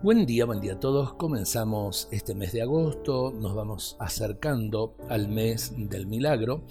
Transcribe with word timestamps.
Buen 0.00 0.26
día, 0.26 0.44
buen 0.44 0.60
día 0.60 0.74
a 0.74 0.78
todos. 0.78 1.14
Comenzamos 1.14 2.06
este 2.12 2.32
mes 2.32 2.52
de 2.52 2.62
agosto, 2.62 3.32
nos 3.32 3.56
vamos 3.56 3.96
acercando 3.98 4.94
al 5.08 5.26
mes 5.26 5.72
del 5.76 6.06
milagro. 6.06 6.62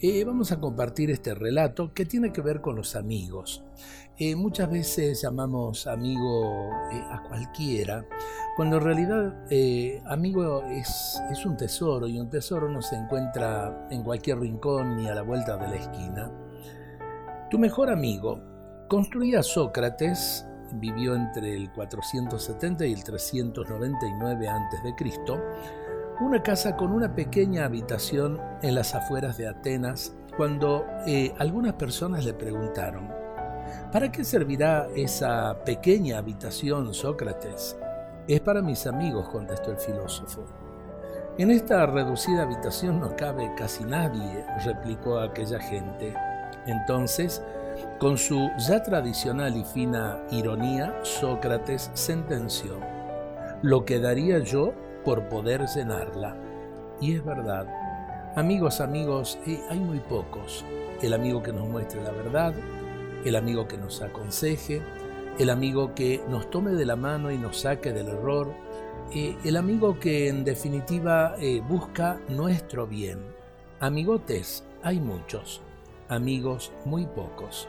Eh, 0.00 0.24
vamos 0.24 0.50
a 0.50 0.58
compartir 0.58 1.08
este 1.12 1.32
relato 1.32 1.94
que 1.94 2.06
tiene 2.06 2.32
que 2.32 2.40
ver 2.40 2.60
con 2.60 2.74
los 2.74 2.96
amigos. 2.96 3.62
Eh, 4.18 4.34
muchas 4.34 4.68
veces 4.68 5.22
llamamos 5.22 5.86
amigo 5.86 6.70
eh, 6.90 7.00
a 7.08 7.22
cualquiera, 7.28 8.04
cuando 8.56 8.78
en 8.78 8.82
realidad 8.82 9.46
amigo 10.06 10.64
es, 10.64 11.22
es 11.30 11.46
un 11.46 11.56
tesoro 11.56 12.08
y 12.08 12.18
un 12.18 12.30
tesoro 12.30 12.68
no 12.68 12.82
se 12.82 12.96
encuentra 12.96 13.86
en 13.92 14.02
cualquier 14.02 14.40
rincón 14.40 14.96
ni 14.96 15.06
a 15.06 15.14
la 15.14 15.22
vuelta 15.22 15.56
de 15.56 15.68
la 15.68 15.76
esquina. 15.76 16.32
Tu 17.48 17.60
mejor 17.60 17.90
amigo 17.90 18.40
construía 18.88 19.40
Sócrates 19.44 20.46
vivió 20.74 21.14
entre 21.14 21.54
el 21.54 21.70
470 21.72 22.86
y 22.86 22.92
el 22.92 23.04
399 23.04 24.48
a.C., 24.48 24.94
una 26.20 26.42
casa 26.42 26.76
con 26.76 26.92
una 26.92 27.14
pequeña 27.14 27.64
habitación 27.64 28.40
en 28.62 28.74
las 28.74 28.94
afueras 28.94 29.36
de 29.38 29.48
Atenas, 29.48 30.14
cuando 30.36 30.86
eh, 31.06 31.34
algunas 31.38 31.74
personas 31.74 32.24
le 32.24 32.34
preguntaron, 32.34 33.10
¿para 33.90 34.10
qué 34.12 34.24
servirá 34.24 34.88
esa 34.94 35.64
pequeña 35.64 36.18
habitación, 36.18 36.94
Sócrates? 36.94 37.76
Es 38.28 38.40
para 38.40 38.62
mis 38.62 38.86
amigos, 38.86 39.28
contestó 39.30 39.72
el 39.72 39.78
filósofo. 39.78 40.44
En 41.38 41.50
esta 41.50 41.86
reducida 41.86 42.42
habitación 42.42 43.00
no 43.00 43.16
cabe 43.16 43.50
casi 43.56 43.84
nadie, 43.84 44.44
replicó 44.64 45.18
aquella 45.18 45.58
gente. 45.58 46.14
Entonces, 46.66 47.42
con 47.98 48.18
su 48.18 48.50
ya 48.68 48.82
tradicional 48.82 49.56
y 49.56 49.64
fina 49.64 50.18
ironía, 50.30 50.94
Sócrates 51.02 51.90
sentenció, 51.94 52.78
lo 53.62 53.84
que 53.84 54.00
daría 54.00 54.38
yo 54.40 54.72
por 55.04 55.28
poder 55.28 55.66
llenarla. 55.74 56.36
Y 57.00 57.14
es 57.14 57.24
verdad, 57.24 57.66
amigos, 58.36 58.80
amigos, 58.80 59.38
eh, 59.46 59.60
hay 59.70 59.78
muy 59.78 59.98
pocos. 59.98 60.64
El 61.00 61.12
amigo 61.14 61.42
que 61.42 61.52
nos 61.52 61.68
muestre 61.68 62.02
la 62.02 62.12
verdad, 62.12 62.54
el 63.24 63.36
amigo 63.36 63.66
que 63.66 63.78
nos 63.78 64.02
aconseje, 64.02 64.82
el 65.38 65.50
amigo 65.50 65.94
que 65.94 66.22
nos 66.28 66.50
tome 66.50 66.72
de 66.72 66.86
la 66.86 66.96
mano 66.96 67.30
y 67.30 67.38
nos 67.38 67.58
saque 67.60 67.92
del 67.92 68.08
error, 68.08 68.52
eh, 69.14 69.36
el 69.44 69.56
amigo 69.56 69.98
que 69.98 70.28
en 70.28 70.44
definitiva 70.44 71.34
eh, 71.38 71.62
busca 71.68 72.20
nuestro 72.28 72.86
bien. 72.86 73.18
Amigotes 73.80 74.64
hay 74.82 75.00
muchos, 75.00 75.60
amigos 76.12 76.72
muy 76.84 77.06
pocos. 77.06 77.68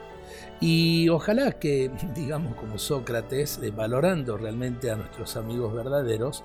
Y 0.60 1.10
ojalá 1.10 1.52
que, 1.54 1.92
digamos 2.16 2.56
como 2.56 2.78
Sócrates, 2.78 3.60
valorando 3.76 4.38
realmente 4.38 4.92
a 4.92 4.96
nuestros 4.96 5.36
amigos 5.36 5.74
verdaderos, 5.74 6.44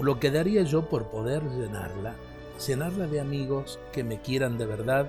lo 0.00 0.18
que 0.18 0.30
daría 0.30 0.62
yo 0.62 0.88
por 0.88 1.06
poder 1.10 1.42
llenarla, 1.42 2.14
llenarla 2.66 3.06
de 3.06 3.20
amigos 3.20 3.78
que 3.92 4.04
me 4.04 4.20
quieran 4.20 4.58
de 4.58 4.66
verdad 4.66 5.06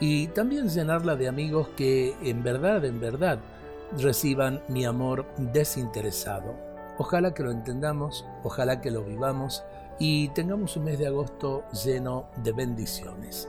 y 0.00 0.28
también 0.28 0.68
llenarla 0.68 1.16
de 1.16 1.28
amigos 1.28 1.68
que 1.76 2.16
en 2.22 2.42
verdad, 2.42 2.84
en 2.84 3.00
verdad, 3.00 3.38
reciban 3.98 4.62
mi 4.68 4.84
amor 4.84 5.26
desinteresado. 5.36 6.54
Ojalá 6.98 7.34
que 7.34 7.42
lo 7.42 7.50
entendamos, 7.50 8.24
ojalá 8.42 8.80
que 8.80 8.90
lo 8.90 9.02
vivamos 9.02 9.64
y 9.98 10.28
tengamos 10.28 10.76
un 10.76 10.84
mes 10.84 10.98
de 10.98 11.06
agosto 11.06 11.64
lleno 11.84 12.26
de 12.42 12.52
bendiciones. 12.52 13.48